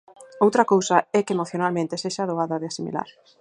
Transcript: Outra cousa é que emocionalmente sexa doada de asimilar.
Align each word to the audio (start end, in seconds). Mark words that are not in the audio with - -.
Outra 0.45 0.67
cousa 0.71 0.97
é 1.17 1.19
que 1.25 1.35
emocionalmente 1.35 2.01
sexa 2.03 2.29
doada 2.29 2.59
de 2.61 2.67
asimilar. 2.71 3.09